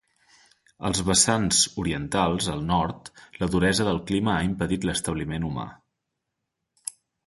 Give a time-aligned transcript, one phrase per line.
[0.87, 3.13] Als vessants orientats al nord
[3.45, 5.71] la duresa del clima ha impedit l'establiment humà.